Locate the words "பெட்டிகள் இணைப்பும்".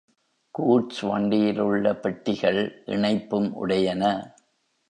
1.95-3.49